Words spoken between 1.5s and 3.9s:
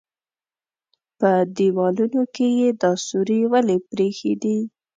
دېوالونو کې يې دا سوري ولې